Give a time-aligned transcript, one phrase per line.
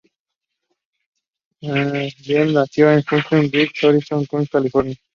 [1.61, 4.95] James nació en Huntington Beach, Orange County, California.